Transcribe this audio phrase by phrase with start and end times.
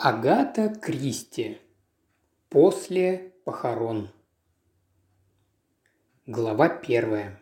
[0.00, 1.58] Агата Кристи.
[2.50, 4.10] После похорон.
[6.24, 7.40] Глава первая.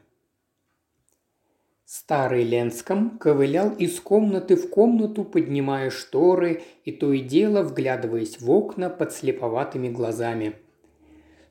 [1.84, 8.50] Старый Ленском ковылял из комнаты в комнату, поднимая шторы и то и дело вглядываясь в
[8.50, 10.56] окна под слеповатыми глазами.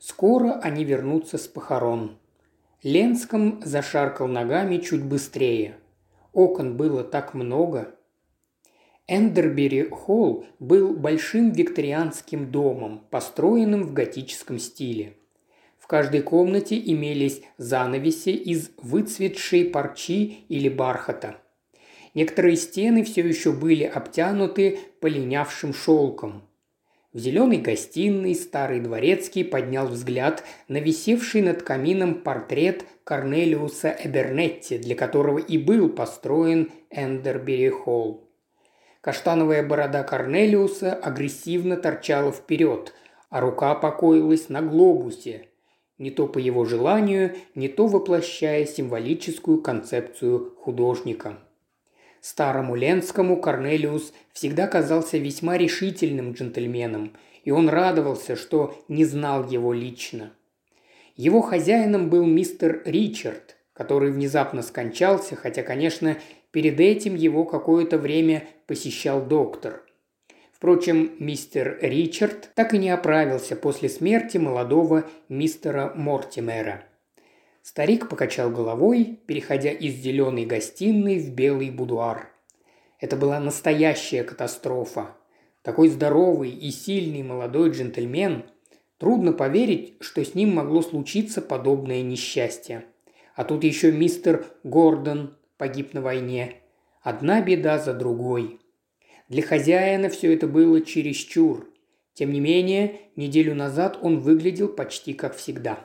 [0.00, 2.18] Скоро они вернутся с похорон.
[2.82, 5.76] Ленском зашаркал ногами чуть быстрее.
[6.32, 7.94] Окон было так много–
[9.08, 15.14] Эндербери Холл был большим викторианским домом, построенным в готическом стиле.
[15.78, 21.36] В каждой комнате имелись занавеси из выцветшей парчи или бархата.
[22.14, 26.42] Некоторые стены все еще были обтянуты полинявшим шелком.
[27.12, 34.96] В зеленой гостиной старый дворецкий поднял взгляд на висевший над камином портрет Корнелиуса Эбернетти, для
[34.96, 38.25] которого и был построен Эндербери Холл.
[39.06, 42.92] Каштановая борода Корнелиуса агрессивно торчала вперед,
[43.30, 45.46] а рука покоилась на глобусе,
[45.96, 51.38] не то по его желанию, не то воплощая символическую концепцию художника.
[52.20, 57.12] Старому Ленскому Корнелиус всегда казался весьма решительным джентльменом,
[57.44, 60.32] и он радовался, что не знал его лично.
[61.14, 66.16] Его хозяином был мистер Ричард, который внезапно скончался, хотя, конечно,
[66.56, 69.82] Перед этим его какое-то время посещал доктор.
[70.54, 76.82] Впрочем, мистер Ричард так и не оправился после смерти молодого мистера Мортимера.
[77.60, 82.30] Старик покачал головой, переходя из зеленой гостиной в белый будуар.
[83.00, 85.14] Это была настоящая катастрофа.
[85.60, 88.44] Такой здоровый и сильный молодой джентльмен.
[88.96, 92.86] Трудно поверить, что с ним могло случиться подобное несчастье.
[93.34, 96.56] А тут еще мистер Гордон, погиб на войне.
[97.02, 98.60] Одна беда за другой.
[99.28, 101.68] Для хозяина все это было чересчур.
[102.14, 105.80] Тем не менее, неделю назад он выглядел почти как всегда.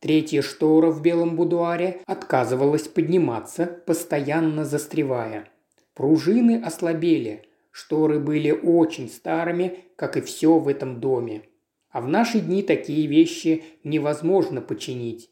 [0.00, 5.48] Третья штора в белом будуаре отказывалась подниматься, постоянно застревая.
[5.94, 11.42] Пружины ослабели, шторы были очень старыми, как и все в этом доме.
[11.90, 15.28] А в наши дни такие вещи невозможно починить.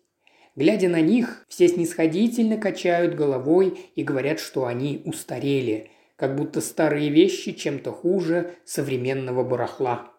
[0.59, 7.11] Глядя на них, все снисходительно качают головой и говорят, что они устарели, как будто старые
[7.11, 10.13] вещи чем-то хуже современного барахла.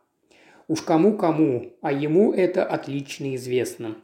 [0.70, 3.98] Уж кому-кому, а ему это отлично известно.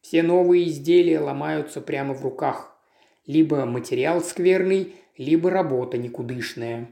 [0.00, 2.74] Все новые изделия ломаются прямо в руках.
[3.26, 6.88] Либо материал скверный, либо работа никудышная.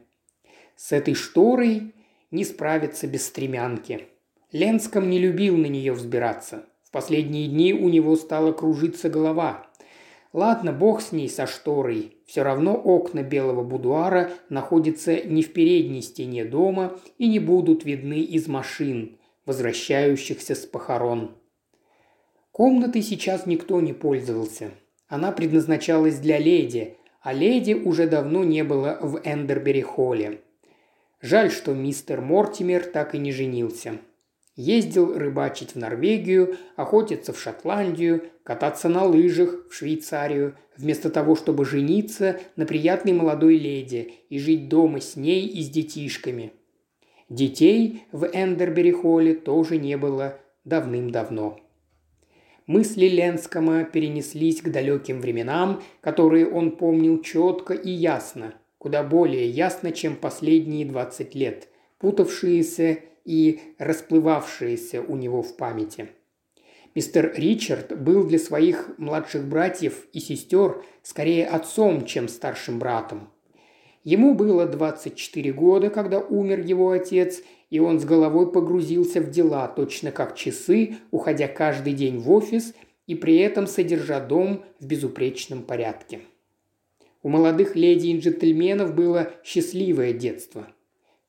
[0.77, 1.94] С этой шторой
[2.31, 4.09] не справиться без стремянки.
[4.53, 6.67] Ленском не любил на нее взбираться.
[6.91, 9.65] В последние дни у него стала кружиться голова.
[10.33, 12.17] Ладно, бог с ней со шторой.
[12.27, 18.19] Все равно окна белого будуара находятся не в передней стене дома и не будут видны
[18.19, 21.37] из машин, возвращающихся с похорон.
[22.50, 24.73] Комнатой сейчас никто не пользовался.
[25.06, 30.41] Она предназначалась для леди, а леди уже давно не было в Эндербери-холле.
[31.21, 34.00] Жаль, что мистер Мортимер так и не женился.
[34.60, 41.65] Ездил рыбачить в Норвегию, охотиться в Шотландию, кататься на лыжах в Швейцарию, вместо того, чтобы
[41.65, 46.53] жениться на приятной молодой леди и жить дома с ней и с детишками.
[47.31, 51.59] Детей в Эндербери-холле тоже не было давным-давно.
[52.66, 59.91] Мысли Ленскома перенеслись к далеким временам, которые он помнил четко и ясно, куда более ясно,
[59.91, 61.69] чем последние 20 лет,
[61.99, 66.08] путавшиеся и расплывавшиеся у него в памяти.
[66.94, 73.28] Мистер Ричард был для своих младших братьев и сестер скорее отцом, чем старшим братом.
[74.03, 79.69] Ему было 24 года, когда умер его отец, и он с головой погрузился в дела,
[79.69, 82.75] точно как часы, уходя каждый день в офис
[83.06, 86.20] и при этом содержа дом в безупречном порядке.
[87.22, 90.66] У молодых леди и джентльменов было счастливое детство–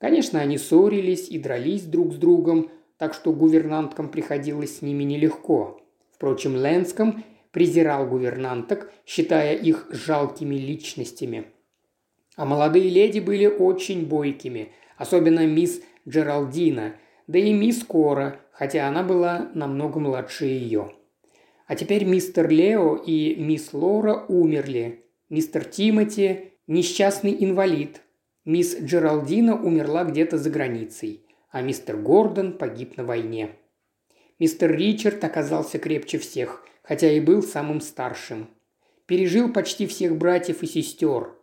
[0.02, 5.80] Конечно, они ссорились и дрались друг с другом, так что гувернанткам приходилось с ними нелегко.
[6.12, 11.46] Впрочем, Лэнском презирал гувернанток, считая их жалкими личностями.
[12.36, 16.96] А молодые леди были очень бойкими, особенно мисс Джералдина,
[17.28, 20.94] да и мисс Кора, хотя она была намного младше ее.
[21.68, 25.06] А теперь мистер Лео и мисс Лора умерли.
[25.30, 28.02] Мистер Тимоти– несчастный инвалид,
[28.43, 33.52] Мисс Джералдина умерла где-то за границей, а мистер Гордон погиб на войне.
[34.40, 38.47] Мистер Ричард оказался крепче всех, хотя и был самым старшим.
[39.05, 41.35] Пережил почти всех братьев и сестер.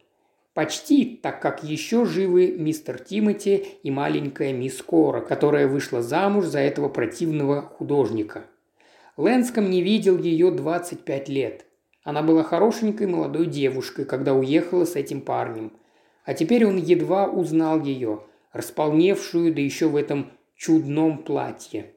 [0.55, 6.59] Почти, так как еще живы мистер Тимоти и маленькая мисс Кора, которая вышла замуж за
[6.59, 8.47] этого противного художника.
[9.17, 11.65] Лэнском не видел ее 25 лет.
[12.03, 15.73] Она была хорошенькой молодой девушкой, когда уехала с этим парнем.
[16.29, 18.23] А теперь он едва узнал ее,
[18.53, 21.95] располневшую, да еще в этом чудном платье.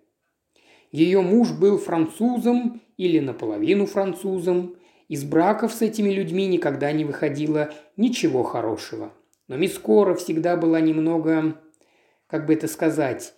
[0.90, 4.78] Ее муж был французом или наполовину французом.
[5.10, 9.12] Из браков с этими людьми никогда не выходило ничего хорошего.
[9.50, 11.58] Но мисс Кора всегда была немного,
[12.28, 13.34] как бы это сказать,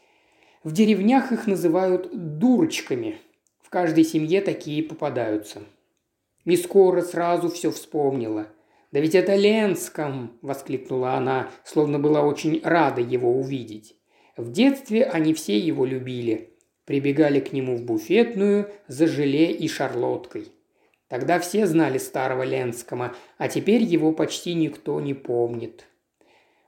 [0.63, 3.17] в деревнях их называют дурочками.
[3.63, 5.63] В каждой семье такие попадаются.
[6.45, 8.45] Мисс Кора сразу все вспомнила.
[8.93, 13.95] «Да ведь это Ленском!»– воскликнула она, словно была очень рада его увидеть.
[14.37, 16.53] В детстве они все его любили.
[16.85, 20.49] Прибегали к нему в буфетную за желе и шарлоткой.
[21.07, 25.85] Тогда все знали старого Ленского, а теперь его почти никто не помнит.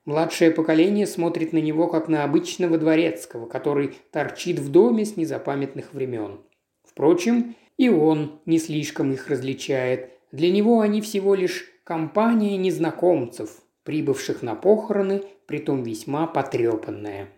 [0.06, 5.94] Младшее поколение смотрит на него как на обычного дворецкого, который торчит в доме с незапамятных
[5.94, 6.42] времен.
[6.83, 10.10] Впрочем, и он не слишком их различает.
[10.31, 17.30] Для него они всего лишь компания незнакомцев, прибывших на похороны, притом весьма потрепанная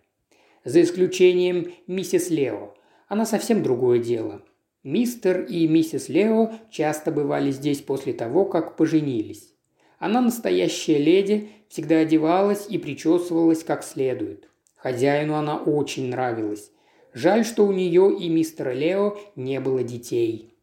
[0.63, 2.73] за исключением миссис Лео.
[3.07, 4.41] Она совсем другое дело.
[4.83, 9.53] Мистер и миссис Лео часто бывали здесь после того, как поженились.
[9.99, 14.49] Она настоящая леди, всегда одевалась и причесывалась как следует.
[14.75, 16.71] Хозяину она очень нравилась.
[17.13, 20.53] Жаль, что у нее и мистера Лео не было детей.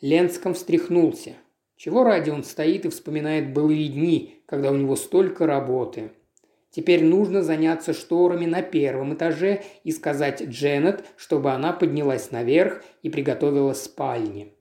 [0.00, 1.34] Ленском встряхнулся.
[1.76, 6.10] Чего ради он стоит и вспоминает былые дни, когда у него столько работы–
[6.76, 13.08] Теперь нужно заняться шторами на первом этаже и сказать Дженнет, чтобы она поднялась наверх и
[13.08, 14.52] приготовила спальни.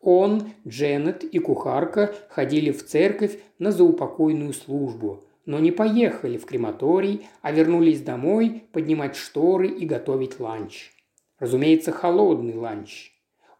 [0.00, 7.28] Он, Дженнет и кухарка ходили в церковь на заупокойную службу, но не поехали в крематорий,
[7.42, 10.90] а вернулись домой поднимать шторы и готовить ланч.
[11.38, 13.11] Разумеется, холодный ланч.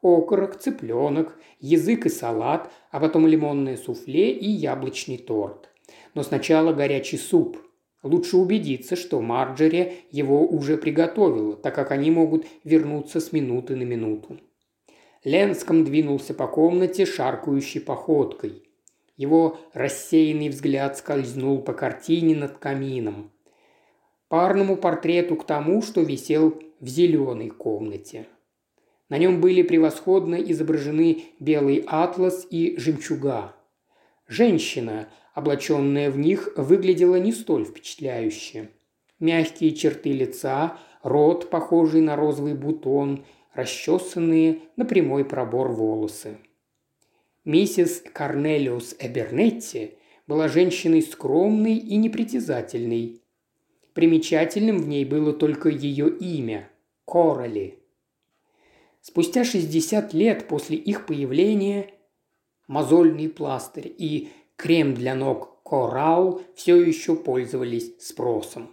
[0.02, 5.70] Окорок, цыпленок, язык и салат, а потом лимонное суфле и яблочный торт.
[6.14, 7.58] Но сначала горячий суп–
[8.02, 13.84] Лучше убедиться, что Марджери его уже приготовила, так как они могут вернуться с минуты на
[13.84, 14.40] минуту.
[15.22, 18.64] Ленском двинулся по комнате шаркающей походкой.
[19.16, 23.30] Его рассеянный взгляд скользнул по картине над камином.
[24.28, 28.26] Парному портрету к тому, что висел в зеленой комнате.
[29.12, 33.54] На нем были превосходно изображены белый атлас и жемчуга.
[34.26, 38.70] Женщина, облаченная в них, выглядела не столь впечатляюще.
[39.20, 46.38] Мягкие черты лица, рот, похожий на розовый бутон, расчесанные на прямой пробор волосы.
[47.44, 49.90] Миссис Корнелиус Эбернетти
[50.26, 53.20] была женщиной скромной и непритязательной.
[53.92, 56.70] Примечательным в ней было только ее имя–
[57.04, 57.81] Короли.
[59.02, 61.90] Спустя 60 лет после их появления
[62.68, 68.70] мозольный пластырь и крем для ног «Коралл» все еще пользовались спросом.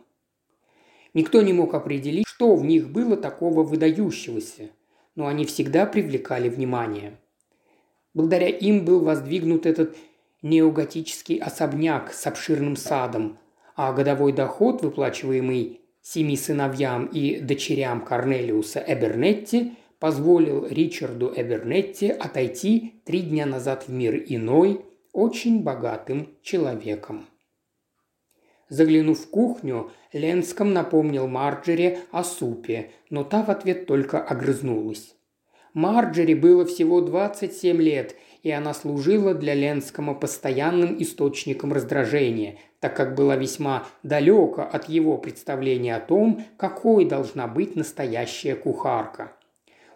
[1.16, 4.70] Никто не мог определить, что в них было такого выдающегося,
[5.16, 7.18] но они всегда привлекали внимание.
[8.14, 9.98] Благодаря им был воздвигнут этот
[10.44, 13.40] неоготический особняк с обширным садом,
[13.76, 23.22] а годовой доход, выплачиваемый семи сыновьям и дочерям Корнелиуса Эбернетти, позволил Ричарду Эбернетти отойти три
[23.22, 27.28] дня назад в мир иной, очень богатым человеком.
[28.70, 35.16] Заглянув в кухню, Ленском напомнил Марджери о супе, но та в ответ только огрызнулась.
[35.74, 43.16] Марджери было всего 27 лет, и она служила для Ленского постоянным источником раздражения, так как
[43.16, 49.34] была весьма далека от его представления о том, какой должна быть настоящая кухарка.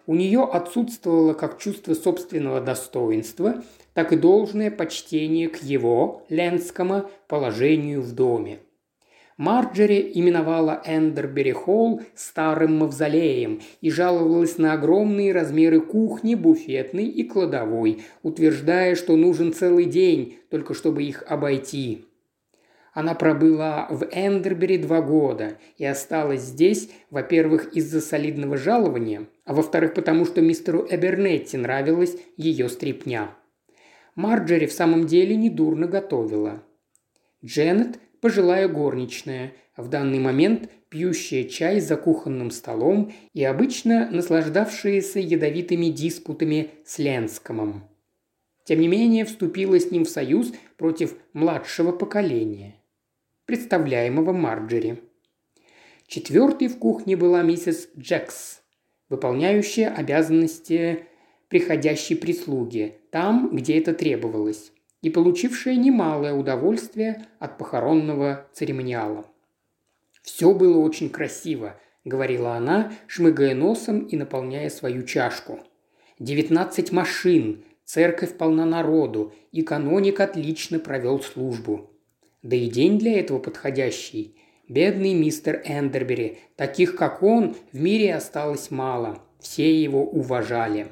[0.06, 3.62] У нее отсутствовало как чувство собственного достоинства,
[3.94, 8.58] так и должное почтение к его, Ленскому, положению в доме.
[9.36, 18.02] Марджери именовала Эндербери Холл старым мавзолеем и жаловалась на огромные размеры кухни, буфетной и кладовой,
[18.22, 22.04] утверждая, что нужен целый день, только чтобы их обойти.
[22.94, 29.94] Она пробыла в Эндербери два года и осталась здесь, во-первых, из-за солидного жалования, а во-вторых,
[29.94, 33.30] потому что мистеру Эбернетти нравилась ее стрипня.
[34.14, 36.62] Марджери в самом деле недурно готовила.
[37.44, 45.86] Дженнет– пожилая горничная, в данный момент пьющая чай за кухонным столом и обычно наслаждавшаяся ядовитыми
[45.86, 47.88] диспутами с Ленскомом.
[48.64, 52.76] Тем не менее, вступила с ним в союз против младшего поколения,
[53.46, 55.02] представляемого Марджери.
[56.06, 58.62] Четвертой в кухне была миссис Джекс,
[59.08, 61.06] выполняющая обязанности
[61.48, 64.72] приходящей прислуги, там, где это требовалось,
[65.02, 69.26] и получившая немалое удовольствие от похоронного церемониала.
[70.22, 75.60] «Все было очень красиво»,– говорила она, шмыгая носом и наполняя свою чашку.
[76.18, 81.93] «Девятнадцать машин, церковь полна народу, и каноник отлично провел службу.
[82.44, 84.36] Да и день для этого подходящий.
[84.68, 90.88] Бедный мистер Эндербери, таких как он в мире осталось мало, все его уважали».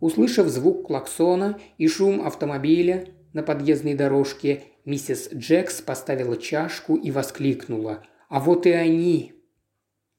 [0.00, 8.02] Услышав звук клаксона и шум автомобиля на подъездной дорожке, миссис Джекс поставила чашку и воскликнула.
[8.28, 9.32] «А вот и они!»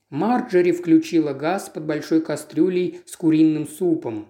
[0.10, 4.28] Марджери включила газ под большой кастрюлей с куриным супом.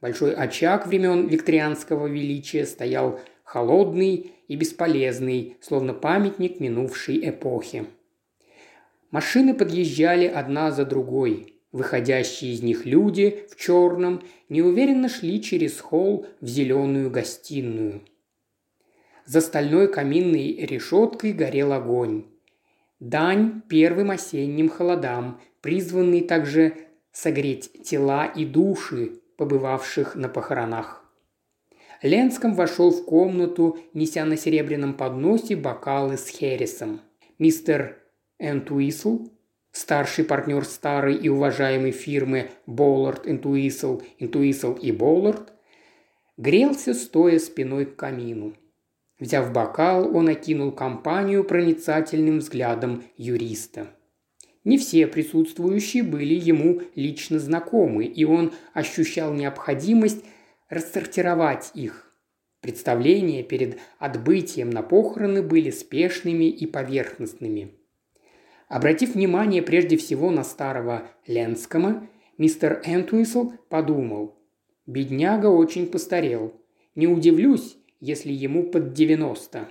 [0.00, 7.86] Большой очаг времен викторианского величия стоял холодный и бесполезный, словно памятник минувшей эпохи.
[9.10, 11.54] Машины подъезжали одна за другой.
[11.72, 18.02] Выходящие из них люди в черном неуверенно шли через холл в зеленую гостиную.
[19.24, 22.26] За стальной каминной решеткой горел огонь.
[23.00, 26.74] Дань первым осенним холодам, призванный также
[27.12, 30.97] согреть тела и души, побывавших на похоронах.
[32.02, 37.00] Ленском вошел в комнату, неся на серебряном подносе бокалы с хересом.
[37.38, 37.98] Мистер
[38.38, 39.26] Энтуисл
[39.72, 45.52] старший партнер старой и уважаемой фирмы Боллард Интуисл, Интуисл и Боллард,
[46.36, 48.54] грелся, стоя спиной к камину.
[49.18, 53.88] Взяв бокал, он окинул компанию проницательным взглядом юриста.
[54.64, 60.24] Не все присутствующие были ему лично знакомы, и он ощущал необходимость
[60.68, 62.12] рассортировать их.
[62.60, 67.74] Представления перед отбытием на похороны были спешными и поверхностными–
[68.68, 72.06] Обратив внимание прежде всего на старого Ленского,
[72.36, 74.36] мистер Энтуисл подумал.
[74.86, 76.52] Бедняга очень постарел.
[76.94, 79.68] Не удивлюсь, если ему под 90.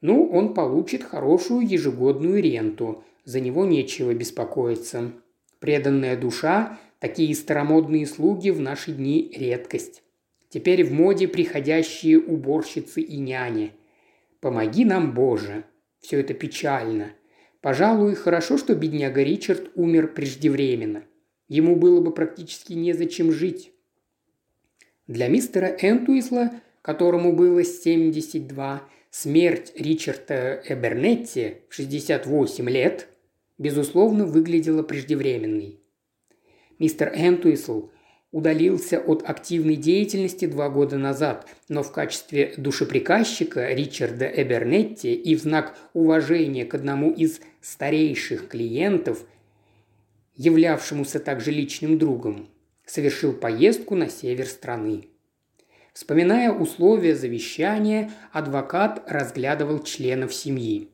[0.00, 3.04] Ну, он получит хорошую ежегодную ренту.
[3.24, 5.12] За него нечего беспокоиться.
[5.58, 10.02] Преданная душа, такие старомодные слуги в наши дни редкость.
[10.56, 13.74] Теперь в моде приходящие уборщицы и няни.
[14.40, 15.64] Помоги нам, Боже.
[16.00, 17.12] Все это печально–
[17.66, 21.02] Пожалуй, хорошо, что бедняга Ричард умер преждевременно.
[21.48, 23.72] Ему было бы практически незачем жить.
[25.08, 33.08] Для мистера Энтуисла, которому было 72, смерть Ричарда Эбернетти в 68 лет,
[33.58, 35.80] безусловно, выглядела преждевременной.
[36.78, 37.88] Мистер Энтуисл
[38.36, 45.40] удалился от активной деятельности два года назад, но в качестве душеприказчика Ричарда Эбернетти и в
[45.40, 49.24] знак уважения к одному из старейших клиентов,
[50.34, 52.50] являвшемуся также личным другом,
[52.84, 55.06] совершил поездку на север страны.
[55.94, 60.90] Вспоминая условия завещания, адвокат разглядывал членов семьи.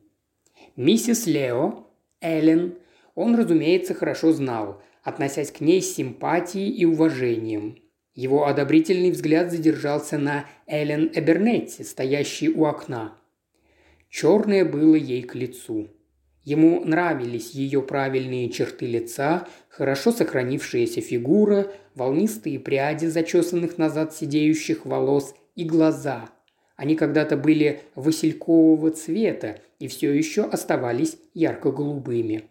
[0.77, 1.89] Миссис Лео,
[2.21, 2.75] Эллен,
[3.15, 7.77] он, разумеется, хорошо знал– относясь к ней с симпатией и уважением.
[8.15, 13.17] Его одобрительный взгляд задержался на Эллен Эбернетти, стоящей у окна.
[14.09, 15.89] Черное было ей к лицу.
[16.43, 25.33] Ему нравились ее правильные черты лица, хорошо сохранившаяся фигура, волнистые пряди зачесанных назад сидеющих волос
[25.55, 26.29] и глаза.
[26.75, 32.43] Они когда-то были василькового цвета и все еще оставались ярко-голубыми.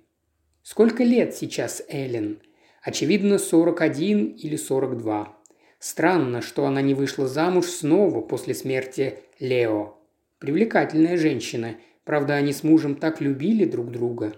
[0.63, 2.39] Сколько лет сейчас Эллен?
[2.83, 5.37] Очевидно, 41 или 42.
[5.81, 9.97] Странно, что она не вышла замуж снова после смерти Лео.
[10.39, 11.75] Привлекательная женщина.
[12.05, 14.37] Правда, они с мужем так любили друг друга.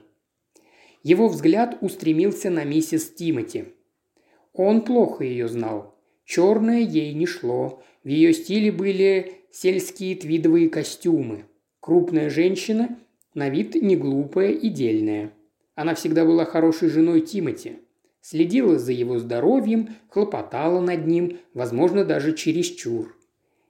[1.03, 3.67] Его взгляд устремился на миссис Тимати.
[4.55, 5.95] Он плохо ее знал.
[6.25, 7.83] Черное ей не шло.
[8.03, 11.45] В ее стиле были сельские твидовые костюмы.
[11.81, 12.99] Крупная женщина,
[13.35, 15.31] на вид не глупая и дельная–
[15.75, 17.79] она всегда была хорошей женой Тимати.
[18.21, 23.17] Следила за его здоровьем, хлопотала над ним, возможно, даже чересчур.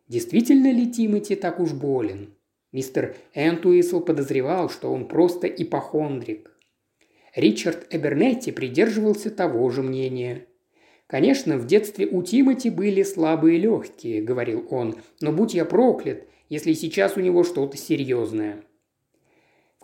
[0.08, 2.34] Действительно ли Тимати так уж болен?
[2.72, 6.50] Мистер Энтуисл подозревал, что он просто ипохондрик.
[7.34, 10.46] Ричард Эбернетти придерживался того же мнения.
[11.06, 16.72] «Конечно, в детстве у Тимати были слабые легкие»,— говорил он, «но будь я проклят, если
[16.72, 18.62] сейчас у него что-то серьезное».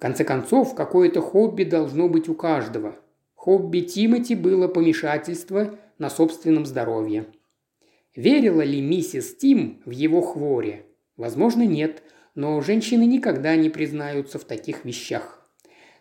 [0.01, 2.97] В конце концов, какое-то хобби должно быть у каждого.
[3.35, 7.27] Хобби Тимати было помешательство на собственном здоровье.
[8.17, 10.87] Верила ли миссис Тим в его хворе?
[11.19, 12.03] Возможно, нет,
[12.35, 15.47] но женщины никогда не признаются в таких вещах.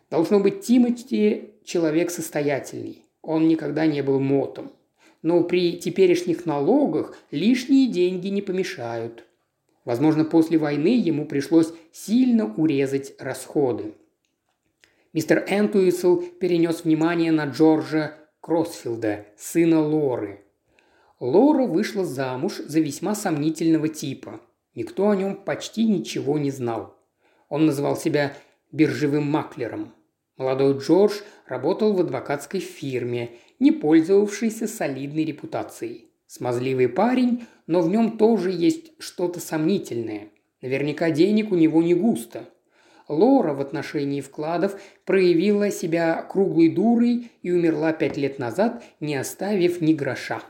[0.10, 3.04] Должно быть, Тимати человек состоятельный.
[3.22, 4.72] Он никогда не был мотом.
[5.24, 9.26] Но при теперешних налогах лишние деньги не помешают.
[9.86, 13.96] Возможно, после войны ему пришлось сильно урезать расходы.
[15.14, 20.44] Мистер Энтуисл перенес внимание на Джорджа Кроссфилда, сына Лоры.
[21.20, 24.40] Лора вышла замуж за весьма сомнительного типа.
[24.76, 26.96] Никто о нем почти ничего не знал.
[27.50, 28.34] Он называл себя
[28.72, 29.94] биржевым маклером.
[30.38, 31.16] Молодой Джордж
[31.48, 36.09] работал в адвокатской фирме, не пользовавшейся солидной репутацией.
[36.30, 40.30] Смазливый парень, но в нем тоже есть что-то сомнительное.
[40.62, 42.48] Наверняка денег у него не густо.
[43.08, 49.82] Лора в отношении вкладов проявила себя круглой дурой и умерла пять лет назад, не оставив
[49.82, 50.44] ни гроша.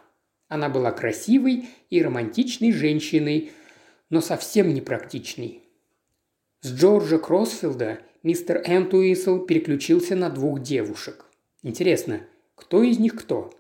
[0.50, 3.54] Она была красивой и романтичной женщиной,
[4.10, 5.64] но совсем не практичной.
[6.60, 11.24] С Джорджа Кроссфилда мистер Энтуисл переключился на двух девушек.
[11.64, 12.20] Интересно,
[12.56, 13.54] кто из них кто?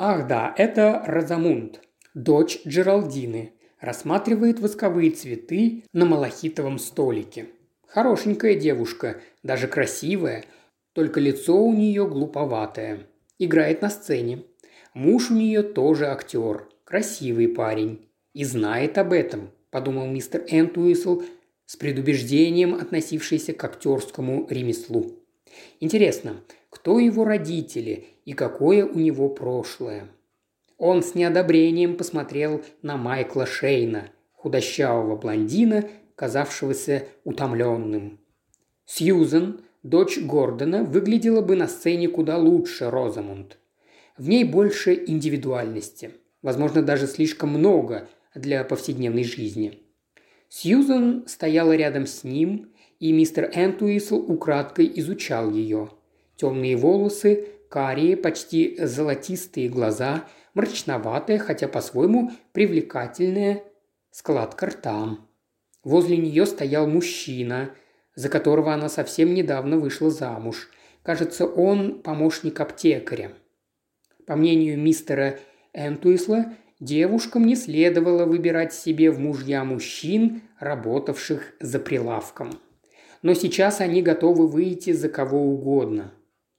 [0.00, 1.80] Ах да, это Розамунд,
[2.14, 7.46] дочь Джералдины, рассматривает восковые цветы на малахитовом столике.
[7.88, 10.44] Хорошенькая девушка, даже красивая,
[10.92, 13.08] только лицо у нее глуповатое.
[13.40, 14.44] Играет на сцене.
[14.94, 18.06] Муж у нее тоже актер, красивый парень.
[18.34, 21.22] И знает об этом, подумал мистер Энтуисл
[21.66, 25.18] с предубеждением, относившийся к актерскому ремеслу.
[25.80, 26.36] Интересно,
[26.70, 30.06] кто его родители и какое у него прошлое.
[30.76, 38.20] Он с неодобрением посмотрел на Майкла Шейна, худощавого блондина, казавшегося утомленным.
[38.84, 43.56] Сьюзен, дочь Гордона, выглядела бы на сцене куда лучше Розамунд.
[44.18, 46.10] В ней больше индивидуальности,
[46.42, 49.84] возможно, даже слишком много для повседневной жизни.
[50.50, 55.88] Сьюзен стояла рядом с ним, и мистер Энтуисл украдкой изучал ее.
[56.36, 63.62] Темные волосы, карие, почти золотистые глаза, мрачноватая, хотя по-своему привлекательная
[64.10, 65.18] складка рта.
[65.84, 67.70] Возле нее стоял мужчина,
[68.14, 70.68] за которого она совсем недавно вышла замуж.
[71.02, 73.32] Кажется, он помощник аптекаря.
[74.26, 75.38] По мнению мистера
[75.72, 82.50] Энтуисла, девушкам не следовало выбирать себе в мужья мужчин, работавших за прилавком.
[83.22, 86.12] Но сейчас они готовы выйти за кого угодно.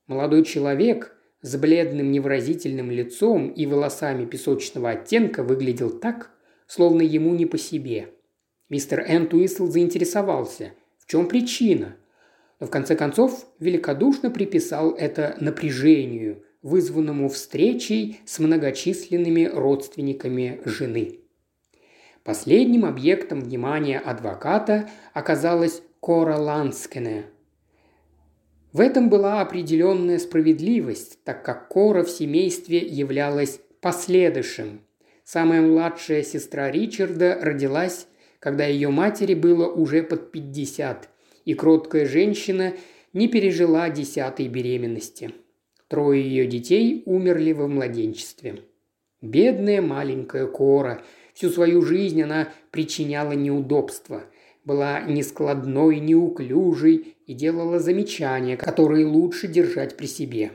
[0.09, 6.31] Молодой человек с бледным невыразительным лицом и волосами песочного оттенка выглядел так,
[6.65, 8.09] словно ему не по себе.
[8.69, 11.95] Мистер Энтуисл заинтересовался, в чем причина,
[12.59, 21.19] но в конце концов великодушно приписал это напряжению, вызванному встречей с многочисленными родственниками жены.
[22.23, 27.25] Последним объектом внимания адвоката оказалась Кора Ланскене–
[28.71, 34.81] в этом была определенная справедливость, так как Кора в семействе являлась последующим.
[35.23, 38.07] Самая младшая сестра Ричарда родилась,
[38.39, 41.09] когда ее матери было уже под 50,
[41.45, 42.73] и кроткая женщина
[43.13, 45.31] не пережила десятой беременности.
[45.87, 48.61] Трое ее детей умерли во младенчестве.
[49.21, 51.01] Бедная маленькая Кора.
[51.33, 54.23] Всю свою жизнь она причиняла неудобства–
[54.69, 60.51] была нескладной, неуклюжей и делала замечания, которые лучше держать при себе.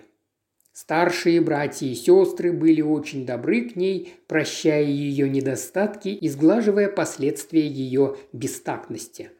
[0.73, 7.65] Старшие братья и сестры были очень добры к ней, прощая ее недостатки и сглаживая последствия
[7.65, 9.31] ее бестактности.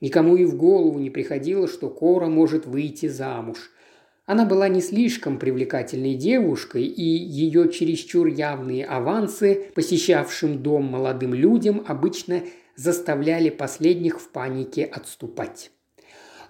[0.00, 3.70] Никому и в голову не приходило, что Кора может выйти замуж.
[4.24, 11.84] Она была не слишком привлекательной девушкой, и ее чересчур явные авансы посещавшим дом молодым людям
[11.86, 12.44] обычно
[12.76, 15.70] заставляли последних в панике отступать.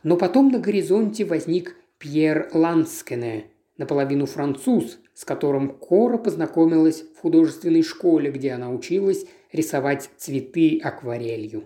[0.03, 7.83] Но потом на горизонте возник Пьер Ланскене, наполовину француз, с которым Кора познакомилась в художественной
[7.83, 11.65] школе, где она училась рисовать цветы акварелью.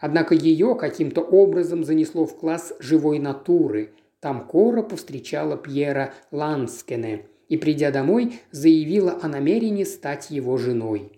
[0.00, 3.92] Однако ее каким-то образом занесло в класс живой натуры.
[4.20, 11.12] Там Кора повстречала Пьера Ланскене и, придя домой, заявила о намерении стать его женой.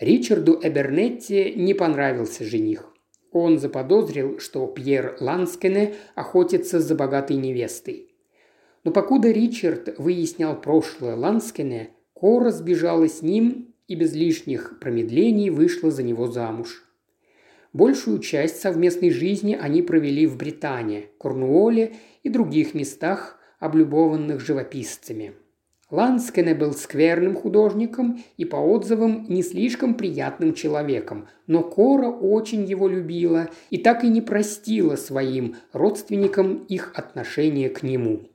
[0.00, 2.92] Ричарду Эбернетти не понравился жених.
[3.38, 8.14] Он заподозрил, что Пьер Ланскене охотится за богатой невестой.
[8.82, 15.90] Но покуда Ричард выяснял прошлое Ланскене, Кора сбежала с ним и без лишних промедлений вышла
[15.90, 16.82] за него замуж.
[17.74, 25.34] Большую часть совместной жизни они провели в Британии, Корнуолле и других местах, облюбованных живописцами.
[25.96, 32.86] Ланскене был скверным художником и по отзывам не слишком приятным человеком, но Кора очень его
[32.86, 38.28] любила и так и не простила своим родственникам их отношение к нему.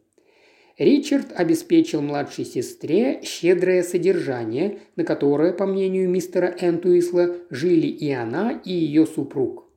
[0.80, 8.60] Ричард обеспечил младшей сестре щедрое содержание, на которое, по мнению мистера Энтуисла, жили и она,
[8.66, 9.70] и ее супруг.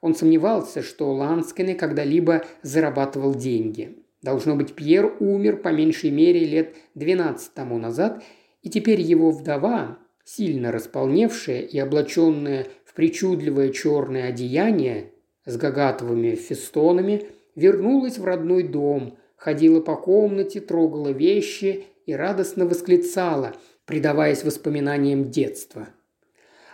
[0.00, 4.03] Он сомневался, что Ланскене когда-либо зарабатывал деньги.
[4.24, 8.24] Должно быть, Пьер умер по меньшей мере лет 12 тому назад,
[8.62, 15.10] и теперь его вдова, сильно располневшая и облаченная в причудливое черное одеяние
[15.44, 23.52] с гагатовыми фестонами, вернулась в родной дом, ходила по комнате, трогала вещи и радостно восклицала,
[23.84, 25.88] предаваясь воспоминаниям детства.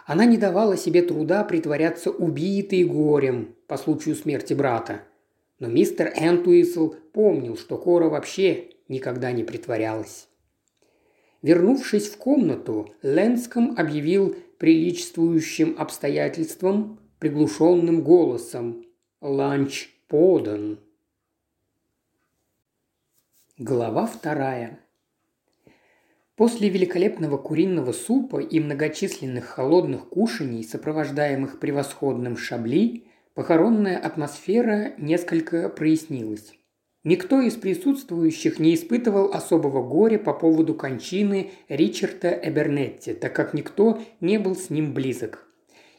[0.07, 5.01] Она не давала себе труда притворяться убитой горем по случаю смерти брата–
[5.61, 10.27] но мистер Энтуисл помнил, что Кора вообще никогда не притворялась.
[11.43, 18.85] Вернувшись в комнату, Лэнском объявил приличествующим обстоятельствам приглушенным голосом
[19.21, 20.81] «Ланч подан».
[23.59, 24.81] Глава вторая.
[26.37, 36.53] После великолепного куриного супа и многочисленных холодных кушаний, сопровождаемых превосходным шабли, Похоронная атмосфера несколько прояснилась.
[37.05, 44.03] Никто из присутствующих не испытывал особого горя по поводу кончины Ричарда Эбернетти, так как никто
[44.21, 45.47] не был с ним близок.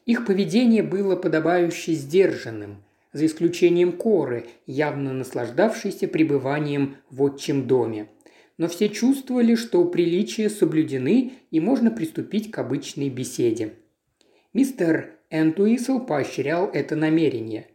[0.06, 8.10] Их поведение было подобающе сдержанным, за исключением Коры, явно наслаждавшейся пребыванием в отчим доме.
[8.58, 13.74] Но все чувствовали, что приличия соблюдены и можно приступить к обычной беседе.
[14.54, 17.68] Мистер Энтуисл поощрял это намерение.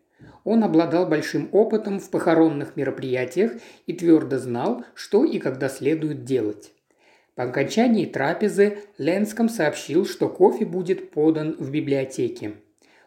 [0.45, 3.53] Он обладал большим опытом в похоронных мероприятиях
[3.87, 6.73] и твердо знал, что и когда следует делать.
[7.35, 12.53] По окончании трапезы Ленском сообщил, что кофе будет подан в библиотеке.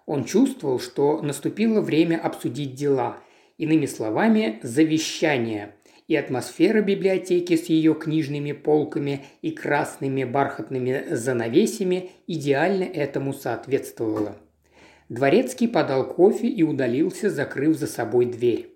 [0.05, 3.19] Он чувствовал, что наступило время обсудить дела,
[3.57, 5.75] иными словами, завещание–
[6.09, 14.35] и атмосфера библиотеки с ее книжными полками и красными бархатными занавесями идеально этому соответствовала.
[15.07, 18.69] Дворецкий подал кофе и удалился, закрыв за собой дверь.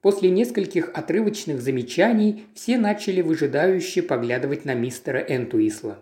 [0.00, 5.98] После нескольких отрывочных замечаний все начали выжидающе поглядывать на мистера Энтуисла.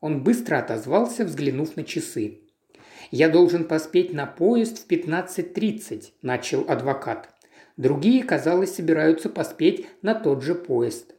[0.00, 2.40] Он быстро отозвался, взглянув на часы.
[3.10, 7.31] «Я должен поспеть на поезд в 15.30»,– начал адвокат.
[7.82, 11.16] Другие, казалось, собираются поспеть на тот же поезд.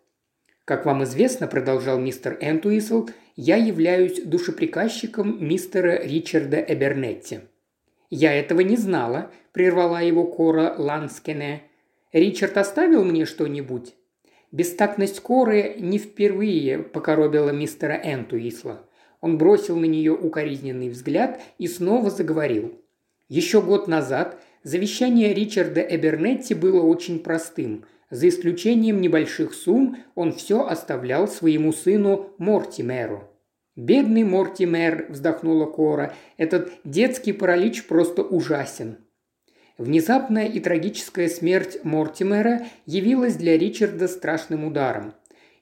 [0.63, 7.41] «Как вам известно»,– продолжал мистер Энтуисл,– «я являюсь душеприказчиком мистера Ричарда Эбернетти».
[8.09, 11.63] «Я этого не знала»,– прервала его Кора Ланскене.
[12.13, 13.93] «Ричард оставил мне что-нибудь?»
[14.53, 18.87] Бестактность Коры не впервые покоробила мистера Энтуисла.
[19.19, 22.79] Он бросил на нее укоризненный взгляд и снова заговорил.
[23.27, 27.83] Еще год назад Завещание Ричарда Эбернетти было очень простым.
[28.09, 33.29] За исключением небольших сумм он все оставлял своему сыну Мортимеру.
[33.75, 38.99] «Бедный Мортимер»,– вздохнула Кора,– «этот детский паралич просто ужасен».
[39.77, 45.13] Внезапная и трагическая смерть Мортимера явилась для Ричарда страшным ударом.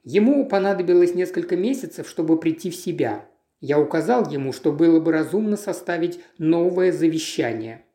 [0.03, 3.25] Ему понадобилось несколько месяцев, чтобы прийти в себя.
[3.61, 7.85] Я указал ему, что было бы разумно составить новое завещание–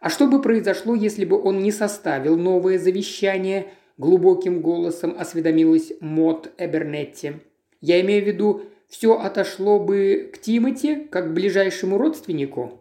[0.00, 3.68] а что бы произошло, если бы он не составил новое завещание?
[3.98, 7.32] Глубоким голосом осведомилась Мот Эбернетти.
[7.80, 12.80] Я имею в виду, все отошло бы к Тимати, как к ближайшему родственнику?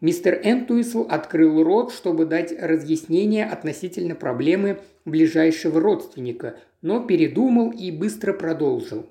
[0.00, 8.32] Мистер Энтуисл открыл рот, чтобы дать разъяснение относительно проблемы ближайшего родственника, но передумал и быстро
[8.32, 9.06] продолжил.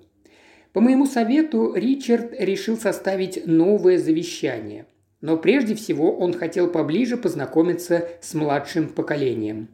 [0.73, 4.88] По моему совету Ричард решил составить новое завещание–
[5.26, 9.70] но прежде всего он хотел поближе познакомиться с младшим поколением.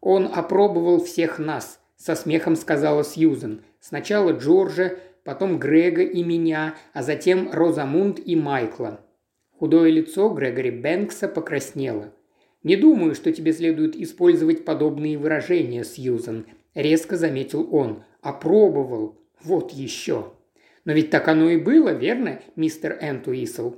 [0.00, 3.62] «Он опробовал всех нас»,– со смехом сказала Сьюзен.
[3.78, 8.98] «Сначала Джорджа, потом Грега и меня, а затем Розамунд и Майкла».
[9.52, 12.12] Худое лицо Грегори Бэнкса покраснело.
[12.64, 18.02] «Не думаю, что тебе следует использовать подобные выражения, Сьюзен»,– резко заметил он.
[18.22, 19.20] «Опробовал.
[19.40, 20.32] Вот еще».
[20.84, 23.74] «Но ведь так оно и было, верно, мистер Энтуисл?»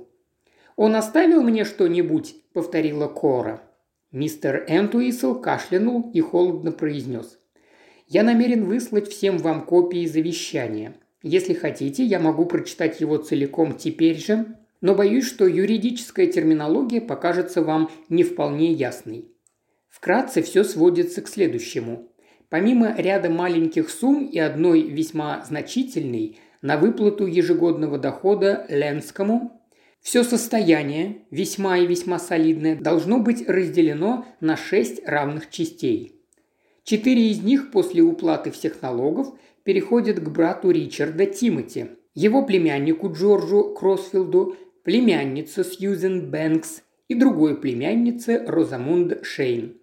[0.75, 3.61] «Он оставил мне что-нибудь?»– повторила Кора.
[4.11, 7.39] Мистер Энтуисл кашлянул и холодно произнес.
[8.07, 10.95] «Я намерен выслать всем вам копии завещания.
[11.21, 17.61] Если хотите, я могу прочитать его целиком теперь же, но боюсь, что юридическая терминология покажется
[17.61, 19.29] вам не вполне ясной.
[19.89, 22.09] Вкратце все сводится к следующему.
[22.49, 29.62] Помимо ряда маленьких сумм и одной весьма значительной на выплату ежегодного дохода Ленскому,
[30.03, 36.19] все состояние, весьма и весьма солидное, должно быть разделено на шесть равных частей.
[36.83, 43.73] Четыре из них после уплаты всех налогов переходят к брату Ричарда Тимоти, его племяннику Джорджу
[43.73, 49.77] Кроссфилду, племяннице Сьюзен Бэнкс и другой племяннице Розамунд Шейн.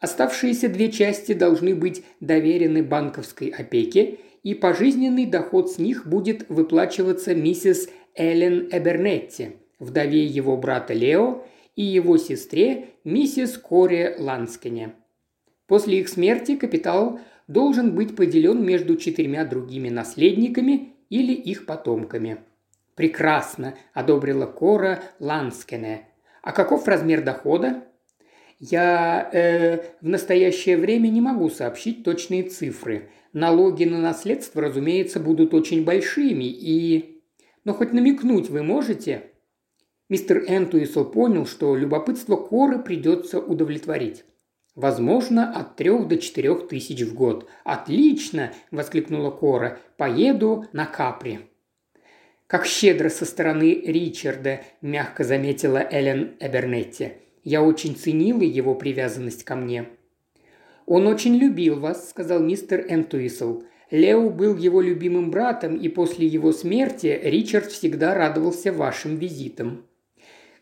[0.00, 7.34] Оставшиеся две части должны быть доверены банковской опеке, и пожизненный доход с них будет выплачиваться
[7.34, 11.44] миссис Эллен Эбернетти, вдове его брата Лео
[11.76, 14.94] и его сестре миссис Коре Ланскене.
[15.66, 22.38] После их смерти капитал должен быть поделен между четырьмя другими наследниками или их потомками.
[22.94, 26.08] «Прекрасно»,– одобрила Кора Ланскене.
[26.42, 27.84] «А каков размер дохода?»
[28.58, 33.08] «Я э, в настоящее время не могу сообщить точные цифры.
[33.32, 37.19] Налоги на наследство, разумеется, будут очень большими и...»
[37.70, 39.30] «Но хоть намекнуть вы можете?»
[40.08, 44.24] Мистер Энтуисел понял, что любопытство Коры придется удовлетворить.
[44.74, 47.48] Возможно, от трех до четырех тысяч в год.
[47.62, 49.78] Отлично!»– воскликнула Кора.
[49.96, 51.42] «Поеду на Капри».
[52.48, 57.12] «Как щедро со стороны Ричарда»,– мягко заметила Эллен Эбернетти.
[57.44, 59.86] «Я очень ценила его привязанность ко мне».
[60.86, 63.62] «Он очень любил вас»,– сказал мистер Энтуисел.
[63.90, 69.84] «Лео был его любимым братом, и после его смерти Ричард всегда радовался вашим визитам».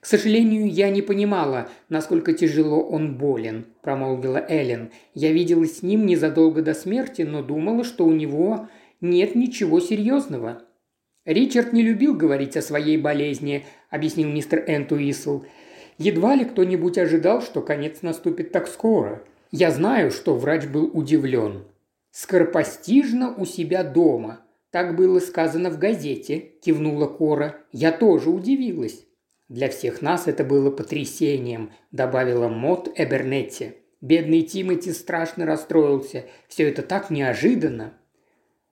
[0.01, 4.91] «К сожалению, я не понимала, насколько тяжело он болен»,– промолвила Эллен.
[5.13, 8.69] «Я виделась с ним незадолго до смерти, но думала, что у него
[9.01, 10.63] нет ничего серьезного».
[11.25, 15.43] «Ричард не любил говорить о своей болезни»,– объяснил мистер Энтуисл.
[15.99, 19.23] «Едва ли кто-нибудь ожидал, что конец наступит так скоро.
[19.51, 21.65] Я знаю, что врач был удивлен.
[22.21, 24.41] Скоропостижно у себя дома.
[24.73, 27.59] Так было сказано в газете»,– кивнула Кора.
[27.71, 29.07] «Я тоже удивилась».
[29.49, 33.75] «Для всех нас это было потрясением»,– добавила Мот Эбернетти.
[34.01, 36.25] «Бедный Тимати страшно расстроился.
[36.49, 37.93] Все это так неожиданно».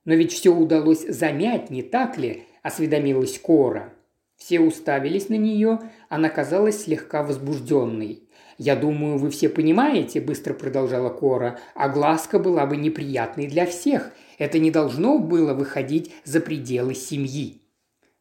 [0.03, 3.93] «Но ведь все удалось замять, не так ли?»– осведомилась Кора.
[4.35, 5.79] Все уставились на нее,
[6.09, 8.26] она казалась слегка возбужденной.
[8.57, 14.11] «Я думаю, вы все понимаете»,– быстро продолжала Кора,– «а глазка была бы неприятной для всех.
[14.39, 17.61] Это не должно было выходить за пределы семьи».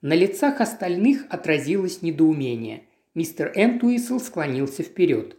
[0.02, 2.82] На лицах остальных отразилось недоумение.
[3.14, 5.36] Мистер Энтуисл склонился вперед.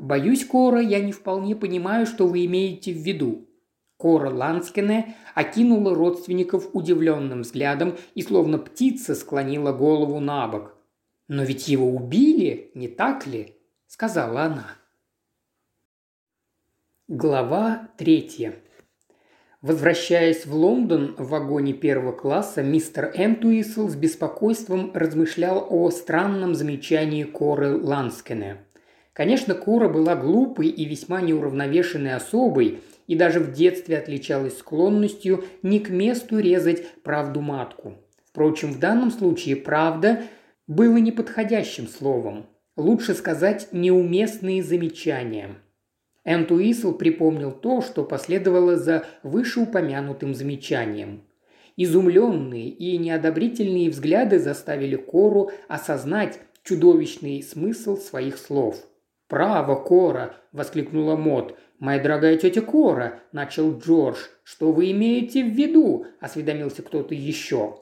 [0.00, 3.46] «Боюсь, Кора, я не вполне понимаю, что вы имеете в виду».
[3.96, 10.76] Кора Ланскене окинула родственников удивленным взглядом и словно птица склонила голову на бок.
[11.28, 13.54] «Но ведь его убили, не так ли?»–
[13.90, 14.66] сказала она.
[17.08, 18.54] Глава третья.
[19.62, 27.24] Возвращаясь в Лондон в вагоне первого класса, мистер Энтуисл с беспокойством размышлял о странном замечании
[27.24, 28.58] Коры Ланскене.
[29.12, 35.80] Конечно, Кора была глупой и весьма неуравновешенной особой, и даже в детстве отличалась склонностью не
[35.80, 37.96] к месту резать правду матку.
[38.24, 40.22] Впрочем, в данном случае «правда»
[40.68, 42.46] было неподходящим словом.
[42.76, 45.56] Лучше сказать «неуместные замечания».
[46.24, 51.24] Энтуисл припомнил то, что последовало за вышеупомянутым замечанием.
[51.76, 58.76] Изумленные и неодобрительные взгляды заставили Кору осознать чудовищный смысл своих слов.
[59.28, 61.56] «Право, Кора!»– воскликнула Мот.
[61.78, 64.18] «Моя дорогая тетя Кора!»– начал Джордж.
[64.44, 67.78] «Что вы имеете в виду?»– осведомился кто-то еще.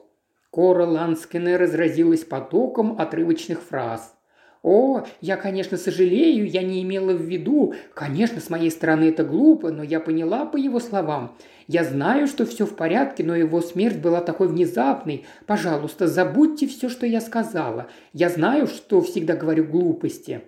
[0.49, 4.15] Кора Ланскене разразилась потоком отрывочных фраз–
[4.61, 7.73] «О, я, конечно, сожалею, я не имела в виду.
[7.93, 11.37] Конечно, с моей стороны это глупо, но я поняла по его словам.
[11.67, 15.25] Я знаю, что все в порядке, но его смерть была такой внезапной.
[15.45, 17.87] Пожалуйста, забудьте все, что я сказала.
[18.11, 20.41] Я знаю, что всегда говорю глупости».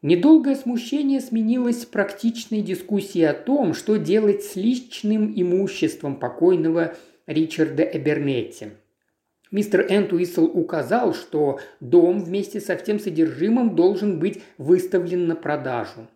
[0.00, 6.94] Недолгое смущение сменилось практичной дискуссией о том, что делать с личным имуществом покойного
[7.26, 8.68] Ричарда Эбернетти.
[9.50, 16.06] Мистер Энтуисл указал, что дом вместе со всем содержимым должен быть выставлен на продажу.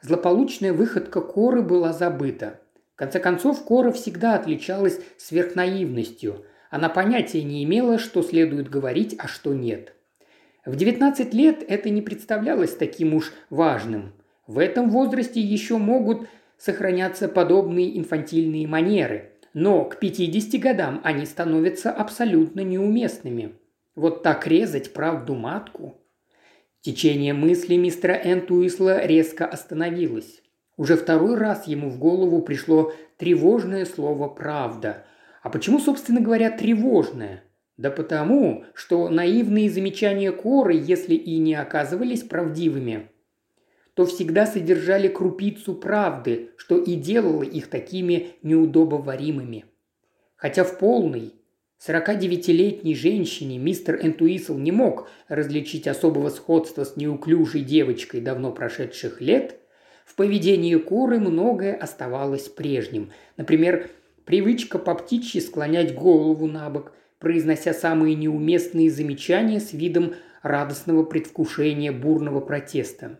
[0.00, 2.60] Злополучная выходка Коры была забыта.
[2.94, 6.44] В конце концов, Кора всегда отличалась сверхнаивностью.
[6.70, 9.94] Она понятия не имела, что следует говорить, а что нет.
[10.64, 14.12] В 19 лет это не представлялось таким уж важным.
[14.46, 21.90] В этом возрасте еще могут сохраняться подобные инфантильные манеры– но к 50 годам они становятся
[21.90, 23.56] абсолютно неуместными.
[23.96, 26.00] Вот так резать правду матку?
[26.80, 30.42] Течение мысли мистера Энтуисла резко остановилось.
[30.76, 35.04] Уже второй раз ему в голову пришло тревожное слово «правда».
[35.42, 37.42] А почему, собственно говоря, тревожное?
[37.76, 43.10] Да потому, что наивные замечания Коры, если и не оказывались правдивыми,
[43.98, 49.64] то всегда содержали крупицу правды, что и делало их такими неудобоваримыми.
[50.36, 51.32] Хотя в полной,
[51.84, 59.58] 49-летней женщине мистер Энтуисл не мог различить особого сходства с неуклюжей девочкой давно прошедших лет,
[60.06, 63.10] в поведении Коры многое оставалось прежним.
[63.36, 63.90] Например,
[64.24, 71.90] привычка по птичьи склонять голову на бок, произнося самые неуместные замечания с видом радостного предвкушения
[71.90, 73.18] бурного протеста.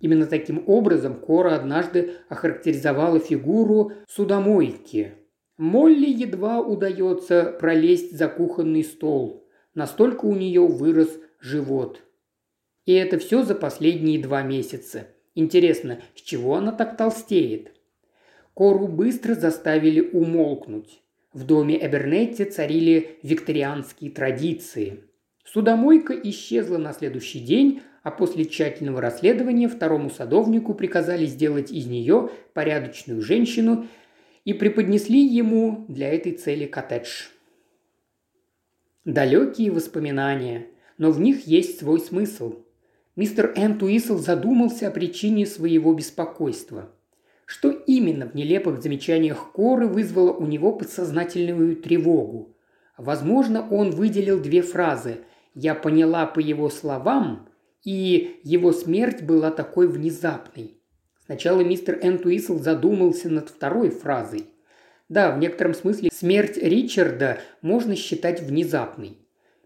[0.00, 5.12] Именно таким образом Кора однажды охарактеризовала фигуру судомойки.
[5.58, 9.46] Молли едва удается пролезть за кухонный стол.
[9.74, 12.02] Настолько у нее вырос живот.
[12.86, 15.08] И это все за последние два месяца.
[15.34, 17.72] Интересно, с чего она так толстеет?
[18.54, 21.02] Кору быстро заставили умолкнуть.
[21.32, 25.04] В доме Эбернетти царили викторианские традиции.
[25.44, 32.30] Судомойка исчезла на следующий день, а после тщательного расследования второму садовнику приказали сделать из нее
[32.54, 33.86] порядочную женщину
[34.44, 37.26] и преподнесли ему для этой цели коттедж.
[39.04, 40.66] Далекие воспоминания,
[40.98, 42.56] но в них есть свой смысл.
[43.16, 46.90] Мистер Энтуисл задумался о причине своего беспокойства.
[47.44, 52.54] Что именно в нелепых замечаниях Коры вызвало у него подсознательную тревогу?
[52.96, 55.18] Возможно, он выделил две фразы
[55.54, 57.49] «Я поняла по его словам»
[57.84, 60.76] и его смерть была такой внезапной.
[61.24, 64.46] Сначала мистер Энтуисл задумался над второй фразой.
[65.08, 69.18] Да, в некотором смысле смерть Ричарда можно считать внезапной.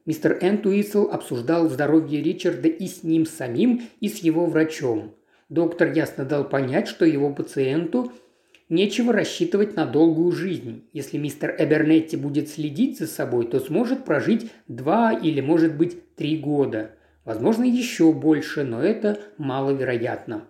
[0.06, 5.14] Мистер Энтуисл обсуждал здоровье Ричарда и с ним самим, и с его врачом.
[5.48, 8.12] Доктор ясно дал понять, что его пациенту
[8.68, 10.84] нечего рассчитывать на долгую жизнь.
[10.92, 16.36] Если мистер Эбернетти будет следить за собой, то сможет прожить два или, может быть, три
[16.38, 16.92] года–
[17.24, 20.48] Возможно, еще больше, но это маловероятно.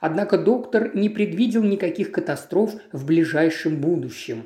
[0.00, 4.44] Однако доктор не предвидел никаких катастроф в ближайшем будущем.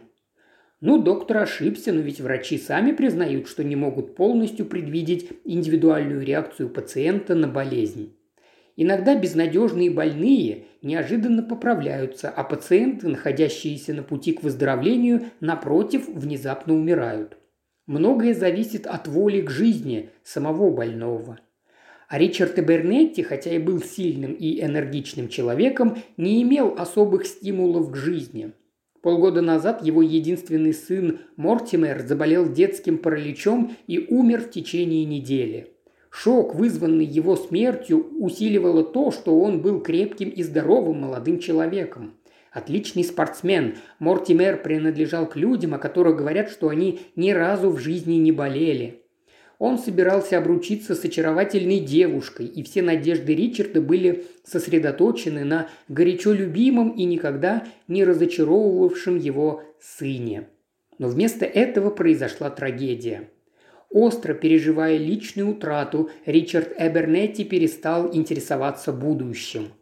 [0.80, 6.68] Ну, доктор ошибся, но ведь врачи сами признают, что не могут полностью предвидеть индивидуальную реакцию
[6.68, 8.14] пациента на болезнь.
[8.76, 17.36] Иногда безнадежные больные неожиданно поправляются, а пациенты, находящиеся на пути к выздоровлению, напротив, внезапно умирают.
[17.86, 21.40] Многое зависит от воли к жизни самого больного–
[22.08, 27.96] а Ричард Эбернетти, хотя и был сильным и энергичным человеком, не имел особых стимулов к
[27.96, 28.52] жизни.
[29.02, 35.68] Полгода назад его единственный сын Мортимер заболел детским параличом и умер в течение недели.
[36.10, 42.14] Шок, вызванный его смертью, усиливало то, что он был крепким и здоровым молодым человеком.
[42.50, 43.76] Отличный спортсмен.
[43.98, 49.02] Мортимер принадлежал к людям, о которых говорят, что они ни разу в жизни не болели.
[49.58, 56.90] Он собирался обручиться с очаровательной девушкой, и все надежды Ричарда были сосредоточены на горячо любимом
[56.90, 60.48] и никогда не разочаровывавшем его сыне.
[60.98, 63.30] Но вместо этого произошла трагедия.
[63.90, 69.72] Остро переживая личную утрату, Ричард Эбернетти перестал интересоваться будущим.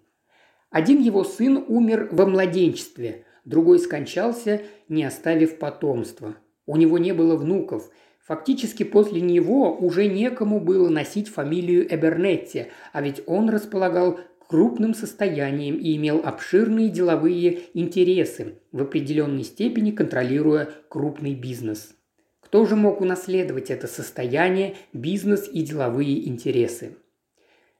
[0.71, 6.37] Один его сын умер во младенчестве, другой скончался, не оставив потомства.
[6.67, 7.91] У него не было внуков–
[8.27, 15.77] Фактически после него уже некому было носить фамилию Эбернетти, а ведь он располагал крупным состоянием
[15.77, 21.95] и имел обширные деловые интересы, в определенной степени контролируя крупный бизнес.
[22.41, 26.97] Кто же мог унаследовать это состояние, бизнес и деловые интересы?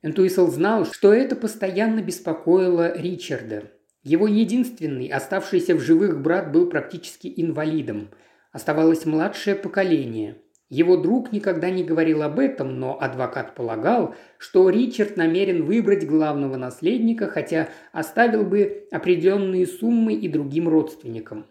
[0.02, 3.64] Энтуисл знал, что это постоянно беспокоило Ричарда.
[4.04, 8.11] Его единственный, оставшийся в живых брат был практически инвалидом–
[8.56, 10.38] Оставалось младшее поколение.
[10.70, 16.56] Его друг никогда не говорил об этом, но адвокат полагал, что Ричард намерен выбрать главного
[16.56, 21.44] наследника, хотя оставил бы определенные суммы и другим родственникам.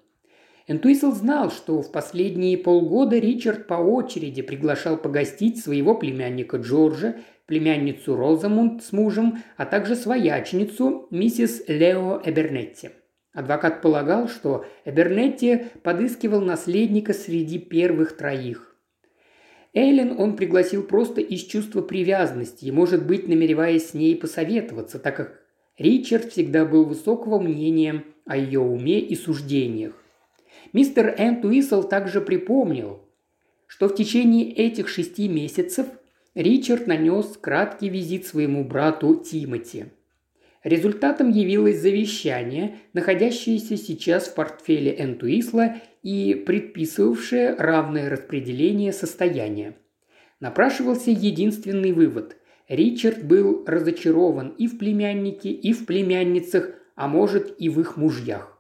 [0.66, 8.16] Энтуисл знал, что в последние полгода Ричард по очереди приглашал погостить своего племянника Джорджа, племянницу
[8.16, 12.90] Розамунд с мужем, а также своячницу миссис Лео Эбернетти–
[13.36, 18.74] Адвокат полагал, что Эбернетти подыскивал наследника среди первых троих.
[19.74, 25.18] Эйлен он пригласил просто из чувства привязанности и, может быть, намереваясь с ней посоветоваться, так
[25.18, 25.42] как
[25.78, 30.02] Ричард всегда был высокого мнения о ее уме и суждениях.
[30.72, 33.02] Мистер Энтуисл также припомнил,
[33.68, 35.88] что в течение этих шести месяцев
[36.36, 39.88] Ричард нанес краткий визит своему брату Тимоти–
[40.66, 49.76] Результатом явилось завещание, находящееся сейчас в портфеле Энтуисла и предписывавшее равное распределение состояния.
[50.40, 52.38] Напрашивался единственный вывод.
[52.68, 58.58] Ричард был разочарован и в племяннике, и в племянницах, а может и в их мужьях.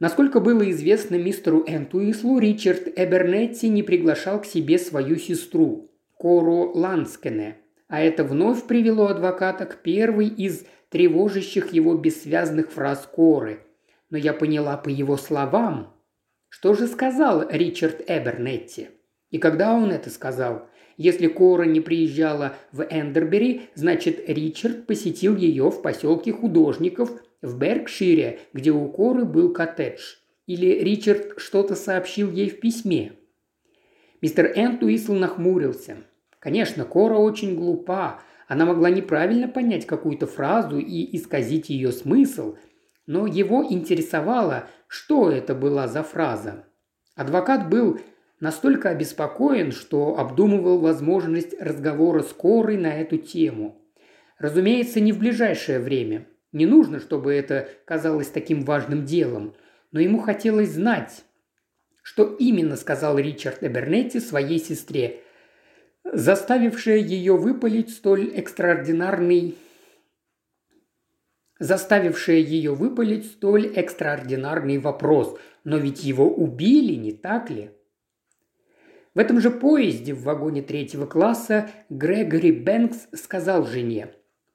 [0.00, 7.58] Насколько было известно мистеру Энтуислу, Ричард Эбернетти не приглашал к себе свою сестру, Кору Ланскене–
[7.92, 13.66] а это вновь привело адвоката к первой из тревожащих его бессвязных фраз Коры.
[14.08, 15.94] Но я поняла по его словам.
[16.48, 18.88] Что же сказал Ричард Эбернетти?
[19.28, 20.70] И когда он это сказал?
[20.96, 27.10] Если Кора не приезжала в Эндербери, значит Ричард посетил ее в поселке художников
[27.42, 30.14] в Беркшире, где у Коры был коттедж.
[30.46, 33.12] Или Ричард что-то сообщил ей в письме.
[34.22, 35.98] Мистер Энтуисл нахмурился.
[36.42, 38.20] Конечно, Кора очень глупа.
[38.48, 42.56] Она могла неправильно понять какую-то фразу и исказить ее смысл,
[43.06, 46.64] но его интересовало, что это была за фраза.
[47.14, 48.00] Адвокат был
[48.40, 53.80] настолько обеспокоен, что обдумывал возможность разговора с Корой на эту тему.
[54.36, 56.26] Разумеется, не в ближайшее время.
[56.50, 59.54] Не нужно, чтобы это казалось таким важным делом,
[59.92, 61.22] но ему хотелось знать,
[62.02, 65.20] что именно сказал Ричард Эбернетти своей сестре–
[66.04, 69.56] заставившая ее выпалить столь экстраординарный
[71.62, 75.38] заставившая ее выпалить столь экстраординарный вопрос.
[75.62, 77.70] Но ведь его убили, не так ли?
[79.14, 84.08] В этом же поезде в вагоне третьего класса Грегори Бэнкс сказал жене,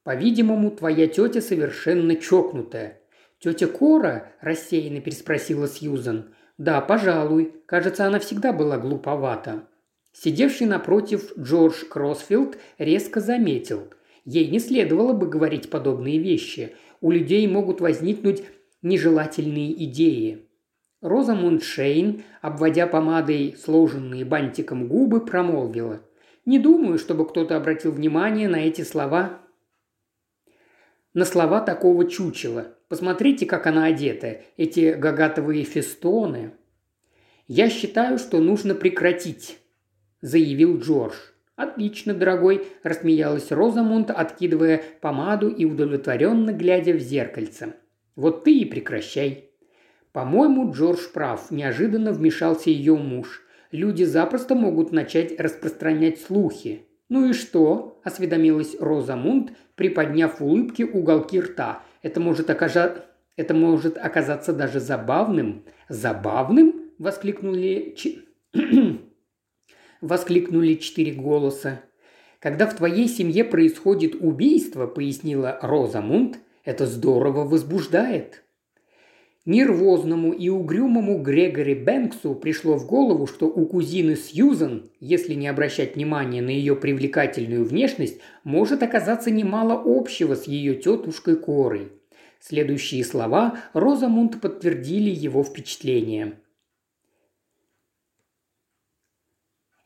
[0.04, 3.02] «По-видимому, твоя тетя совершенно чокнутая».
[3.40, 6.34] «Тетя Кора?»– рассеянно переспросила Сьюзан.
[6.58, 7.54] «Да, пожалуй.
[7.68, 9.68] Кажется, она всегда была глуповата».
[10.20, 13.88] Сидевший напротив Джордж Кроссфилд резко заметил.
[14.26, 16.76] Ей не следовало бы говорить подобные вещи.
[17.02, 18.42] У людей могут возникнуть
[18.82, 20.48] нежелательные идеи.
[21.02, 26.02] Роза Муншейн, обводя помадой сложенные бантиком губы, промолвила.
[26.46, 29.40] «Не думаю, чтобы кто-то обратил внимание на эти слова
[31.14, 32.76] на слова такого чучела.
[32.90, 36.54] Посмотрите, как она одета, эти гагатовые фестоны.
[37.48, 39.60] Я считаю, что нужно прекратить–
[40.28, 41.16] заявил Джордж.
[41.56, 47.74] «Отлично, дорогой»,– рассмеялась Розамунд, откидывая помаду и удовлетворенно глядя в зеркальце.
[48.16, 49.46] «Вот ты и прекращай».
[50.12, 53.42] «По-моему, Джордж прав»,– неожиданно вмешался ее муж.
[53.72, 56.84] «Люди запросто могут начать распространять слухи».
[57.10, 61.84] «Ну и что?»– осведомилась Розамунд, приподняв в улыбке уголки рта.
[62.02, 63.06] «Это может, окажа...
[63.36, 65.64] Это может оказаться даже забавным».
[65.90, 67.96] «Забавным?»– воскликнули...–
[70.02, 71.82] воскликнули четыре голоса.
[72.40, 78.44] «Когда в твоей семье происходит убийство»,– пояснила Роза Мунт,– «это здорово возбуждает».
[79.48, 85.96] Нервозному и угрюмому Грегори Бэнксу пришло в голову, что у кузины Сьюзан, если не обращать
[85.96, 91.94] внимания на ее привлекательную внешность, может оказаться немало общего с ее тетушкой Корой.
[92.42, 96.34] Следующие слова Розамунд подтвердили его впечатление.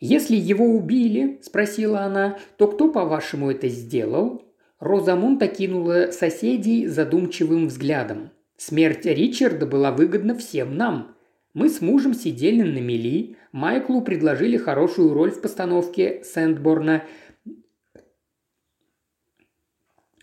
[0.01, 4.43] «Если его убили,– спросила она,– то кто, по-вашему, это сделал?»
[4.79, 8.31] Розамунт окинула соседей задумчивым взглядом.
[8.57, 11.15] «Смерть Ричарда была выгодна всем нам.
[11.53, 17.03] Мы с мужем сидели на мели, Майклу предложили хорошую роль в постановке Сэндборна,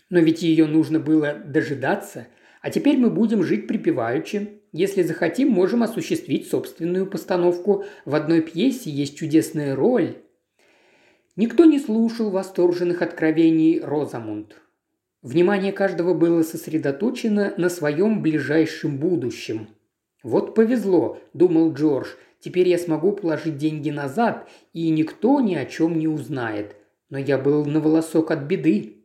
[0.09, 2.27] но ведь ее нужно было дожидаться,
[2.61, 4.58] а теперь мы будем жить припеваючи.
[4.71, 7.85] Если захотим, можем осуществить собственную постановку.
[8.05, 10.17] В одной пьесе есть чудесная роль.
[11.35, 14.61] Никто не слушал восторженных откровений Розамунд.
[15.21, 19.69] Внимание каждого было сосредоточено на своем ближайшем будущем.
[20.21, 22.09] «Вот повезло»,– думал Джордж,–
[22.39, 26.75] «теперь я смогу положить деньги назад, и никто ни о чем не узнает.
[27.09, 28.97] Но я был на волосок от беды».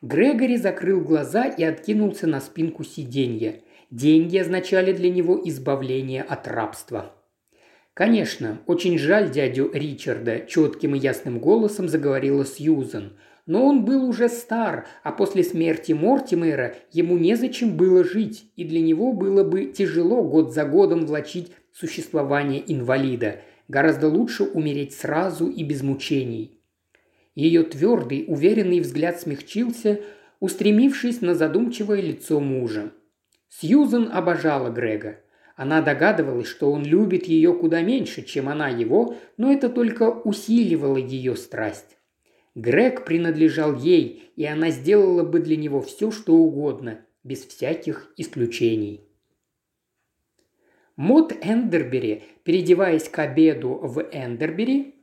[0.00, 3.60] Грегори закрыл глаза и откинулся на спинку сиденья–
[3.92, 7.12] Деньги означали для него избавление от рабства.
[7.92, 13.18] «Конечно, очень жаль дядю Ричарда»,– четким и ясным голосом заговорила Сьюзен.
[13.44, 18.80] «Но он был уже стар, а после смерти Мортимера ему незачем было жить, и для
[18.80, 23.42] него было бы тяжело год за годом влачить существование инвалида.
[23.68, 26.62] Гораздо лучше умереть сразу и без мучений».
[27.34, 30.00] Ее твердый, уверенный взгляд смягчился,
[30.40, 32.90] устремившись на задумчивое лицо мужа.
[33.60, 35.20] Сьюзен обожала Грега.
[35.56, 40.96] Она догадывалась, что он любит ее куда меньше, чем она его, но это только усиливало
[40.96, 41.98] ее страсть.
[42.54, 49.06] Грег принадлежал ей, и она сделала бы для него все, что угодно, без всяких исключений.
[50.96, 54.94] Мод Эндербери, переодеваясь к обеду в Эндербери,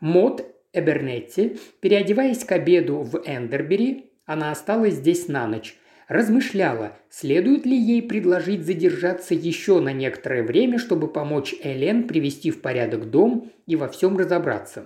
[0.00, 5.74] Мод Эбернетти, переодеваясь к обеду в Эндербери, она осталась здесь на ночь,
[6.06, 12.60] размышляла, следует ли ей предложить задержаться еще на некоторое время, чтобы помочь Элен привести в
[12.60, 14.84] порядок дом и во всем разобраться.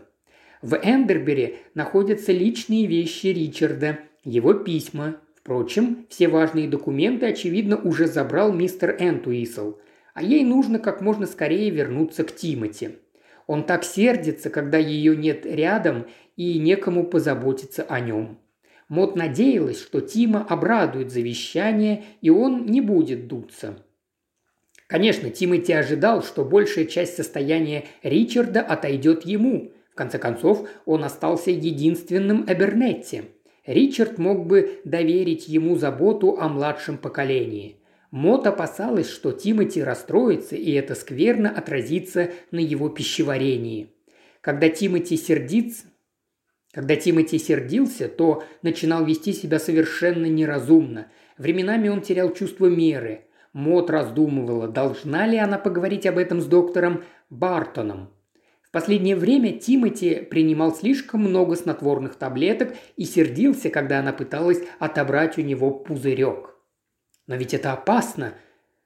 [0.63, 5.17] В Эндербери находятся личные вещи Ричарда, его письма.
[5.35, 9.75] Впрочем, все важные документы, очевидно, уже забрал мистер Энтуисл,
[10.15, 12.91] а ей нужно как можно скорее вернуться к Тимати.
[13.49, 18.39] Он так сердится, когда ее нет рядом и некому позаботиться о нем.
[18.93, 23.83] Мот надеялась, что Тима обрадует завещание, и он не будет дуться.
[24.87, 29.73] Конечно, Тимоти ожидал, что большая часть состояния Ричарда отойдет ему.
[29.93, 33.23] В конце концов, он остался единственным Эбернетти.
[33.65, 37.79] Ричард мог бы доверить ему заботу о младшем поколении.
[38.11, 43.89] Мот опасалась, что Тимоти расстроится, и это скверно отразится на его пищеварении.
[44.43, 45.87] Когда Тимоти сердится,
[46.73, 51.09] когда Тимоти сердился, то начинал вести себя совершенно неразумно.
[51.37, 53.27] Временами он терял чувство меры.
[53.53, 58.11] Мот раздумывала, должна ли она поговорить об этом с доктором Бартоном.
[58.63, 65.37] В последнее время Тимоти принимал слишком много снотворных таблеток и сердился, когда она пыталась отобрать
[65.37, 66.57] у него пузырек.
[67.27, 68.33] Но ведь это опасно,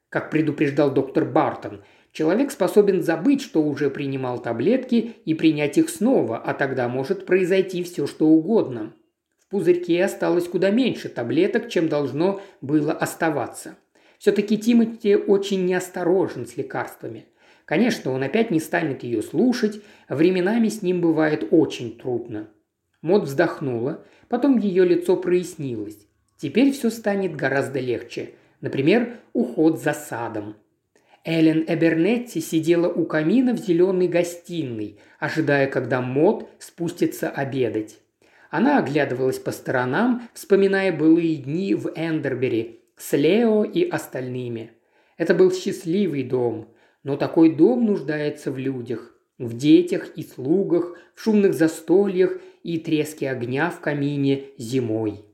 [0.08, 1.84] как предупреждал доктор Бартон.
[2.16, 7.82] Человек способен забыть, что уже принимал таблетки, и принять их снова, а тогда может произойти
[7.82, 8.94] все, что угодно.
[9.38, 13.76] В пузырьке осталось куда меньше таблеток, чем должно было оставаться.
[14.16, 17.26] Все-таки Тимати очень неосторожен с лекарствами.
[17.66, 22.48] Конечно, он опять не станет ее слушать, временами с ним бывает очень трудно.
[23.02, 25.98] Мод вздохнула, потом ее лицо прояснилось.
[26.38, 28.30] Теперь все станет гораздо легче.
[28.62, 30.56] Например, уход за садом–
[31.26, 37.98] Эллен Эбернетти сидела у камина в зеленой гостиной, ожидая, когда Мод спустится обедать.
[38.48, 44.70] Она оглядывалась по сторонам, вспоминая былые дни в Эндербери с Лео и остальными.
[45.16, 46.72] Это был счастливый дом,
[47.02, 53.30] но такой дом нуждается в людях, в детях и слугах, в шумных застольях и треске
[53.30, 55.24] огня в камине зимой.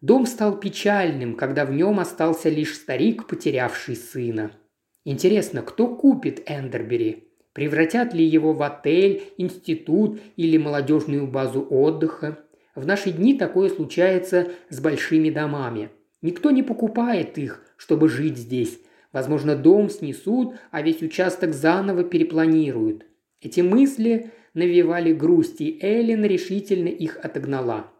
[0.00, 4.52] Дом стал печальным, когда в нем остался лишь старик, потерявший сына–
[5.04, 7.28] Интересно, кто купит Эндербери?
[7.52, 12.38] Превратят ли его в отель, институт или молодежную базу отдыха?
[12.74, 15.90] В наши дни такое случается с большими домами.
[16.22, 18.78] Никто не покупает их, чтобы жить здесь.
[19.12, 23.06] Возможно, дом снесут, а весь участок заново перепланируют.
[23.40, 27.90] Эти мысли навевали грусть, и Эллен решительно их отогнала.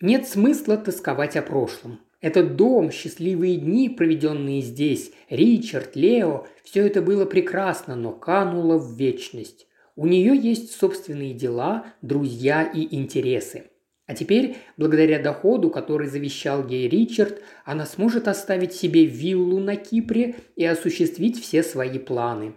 [0.00, 2.00] Нет смысла тосковать о прошлом.
[2.20, 8.94] Этот дом, счастливые дни, проведенные здесь, Ричард, Лео– все это было прекрасно, но кануло в
[8.96, 9.66] вечность.
[9.96, 13.64] У нее есть собственные дела, друзья и интересы.
[14.06, 20.34] А теперь, благодаря доходу, который завещал ей Ричард, она сможет оставить себе виллу на Кипре
[20.56, 22.54] и осуществить все свои планы.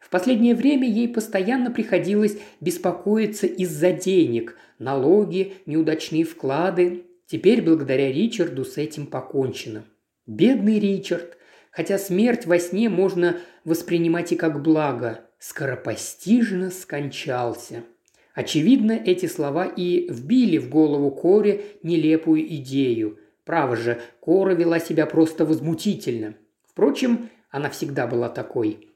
[0.00, 8.64] В последнее время ей постоянно приходилось беспокоиться из-за денег, налоги, неудачные вклады, Теперь благодаря Ричарду
[8.64, 9.84] с этим покончено.
[10.26, 11.36] Бедный Ричард,
[11.70, 17.84] хотя смерть во сне можно воспринимать и как благо, скоропостижно скончался.
[18.32, 23.18] Очевидно, эти слова и вбили в голову Коре нелепую идею.
[23.44, 26.34] Право же, Кора вела себя просто возмутительно.
[26.66, 28.88] Впрочем, она всегда была такой.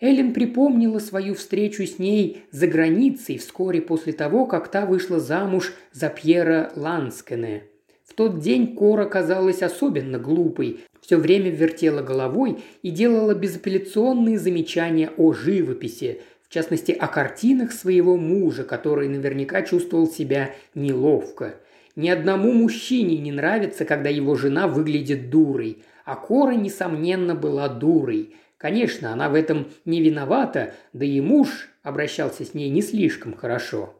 [0.00, 5.72] Эллен припомнила свою встречу с ней за границей вскоре после того, как та вышла замуж
[5.92, 7.69] за Пьера Ланскене.
[8.10, 15.12] В тот день Кора казалась особенно глупой, все время вертела головой и делала безапелляционные замечания
[15.16, 21.54] о живописи, в частности о картинах своего мужа, который наверняка чувствовал себя неловко.
[21.94, 28.34] Ни одному мужчине не нравится, когда его жена выглядит дурой, а Кора, несомненно, была дурой.
[28.58, 33.99] Конечно, она в этом не виновата, да и муж обращался с ней не слишком хорошо.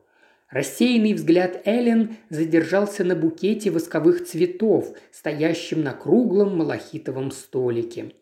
[0.50, 8.12] Рассеянный взгляд Эллен задержался на букете восковых цветов, стоящем на круглом малахитовом столике.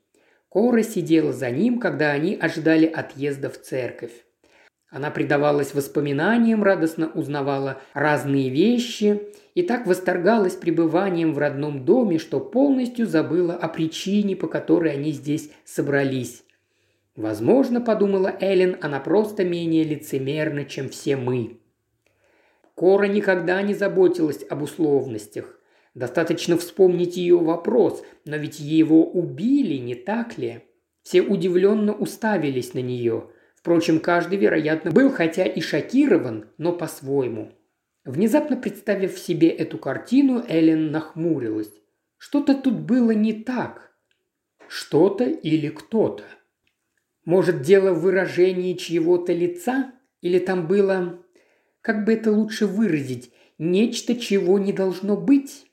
[0.50, 4.12] Кора сидела за ним, когда они ожидали отъезда в церковь.
[4.90, 9.22] Она предавалась воспоминаниям, радостно узнавала разные вещи
[9.54, 15.12] и так восторгалась пребыванием в родном доме, что полностью забыла о причине, по которой они
[15.12, 16.42] здесь собрались.
[17.16, 21.58] Возможно, подумала Эллен, она просто менее лицемерна, чем все мы.
[22.78, 25.58] Кора никогда не заботилась об условностях.
[25.94, 30.62] Достаточно вспомнить ее вопрос, но ведь его убили, не так ли?
[31.02, 33.30] Все удивленно уставились на нее.
[33.56, 37.50] Впрочем, каждый, вероятно, был хотя и шокирован, но по-своему.
[38.04, 41.72] Внезапно представив себе эту картину, Эллен нахмурилась.
[42.16, 43.90] Что-то тут было не так.
[44.68, 46.22] Что-то или кто-то.
[47.24, 49.94] Может, дело в выражении чьего-то лица?
[50.20, 51.24] Или там было,
[51.82, 55.66] как бы это лучше выразить, нечто, чего не должно быть?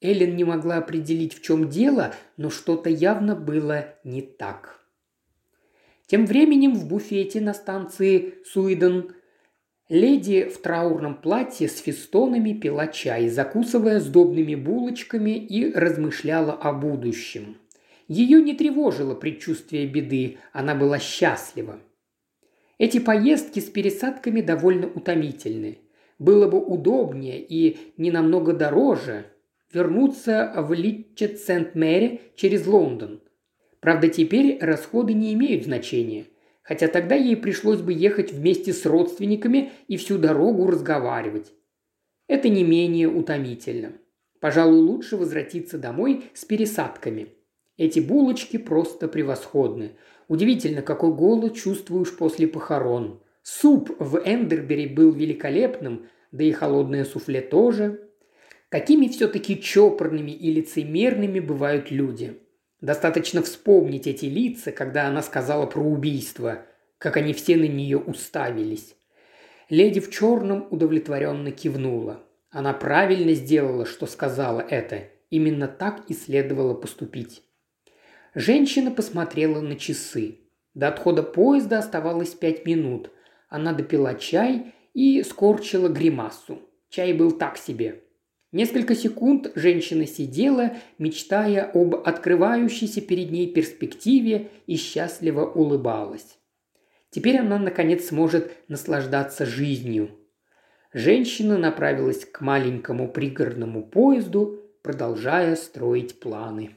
[0.00, 4.80] Эллен не могла определить, в чем дело, но что-то явно было не так.
[6.06, 9.14] Тем временем в буфете на станции Суиден
[9.88, 17.56] леди в траурном платье с фестонами пила чай, закусывая сдобными булочками и размышляла о будущем.
[18.08, 21.78] Ее не тревожило предчувствие беды, она была счастлива.
[22.82, 25.78] Эти поездки с пересадками довольно утомительны.
[26.18, 29.26] Было бы удобнее и не намного дороже
[29.72, 33.22] вернуться в Литчет Сент-Мэри через Лондон.
[33.78, 36.24] Правда, теперь расходы не имеют значения.
[36.64, 41.52] Хотя тогда ей пришлось бы ехать вместе с родственниками и всю дорогу разговаривать.
[42.26, 43.92] Это не менее утомительно.
[44.40, 47.28] Пожалуй, лучше возвратиться домой с пересадками–
[47.78, 49.92] эти булочки просто превосходны.
[50.28, 53.20] Удивительно, какой голод чувствуешь после похорон.
[53.42, 58.08] Суп в Эндербери был великолепным, да и холодное суфле тоже.
[58.68, 62.38] Какими все-таки чопорными и лицемерными бывают люди.
[62.80, 66.66] Достаточно вспомнить эти лица, когда она сказала про убийство,
[66.98, 68.96] как они все на нее уставились.
[69.68, 72.22] Леди в черном удовлетворенно кивнула.
[72.50, 75.04] Она правильно сделала, что сказала это.
[75.30, 77.42] Именно так и следовало поступить.
[78.34, 80.38] Женщина посмотрела на часы.
[80.74, 83.10] До отхода поезда оставалось пять минут.
[83.48, 86.60] Она допила чай и скорчила гримасу.
[86.88, 88.02] Чай был так себе.
[88.50, 96.38] Несколько секунд женщина сидела, мечтая об открывающейся перед ней перспективе и счастливо улыбалась.
[97.10, 100.10] Теперь она, наконец, сможет наслаждаться жизнью.
[100.94, 106.76] Женщина направилась к маленькому пригородному поезду, продолжая строить планы.